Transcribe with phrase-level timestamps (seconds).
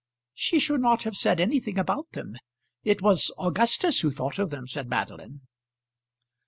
[0.33, 2.35] "She should not have said anything about them;
[2.83, 5.41] it was Augustus who thought of them," said Madeline.